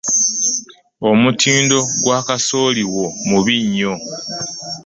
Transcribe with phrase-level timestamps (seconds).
[1.09, 3.93] Omutindo gwa kasooli wo mubi nnyo.